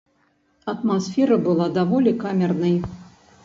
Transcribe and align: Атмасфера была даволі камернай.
Атмасфера 0.73 1.37
была 1.49 1.69
даволі 1.77 2.17
камернай. 2.27 2.77